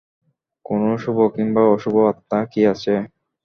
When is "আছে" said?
2.71-2.93